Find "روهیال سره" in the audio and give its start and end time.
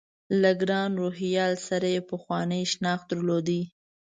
1.01-1.87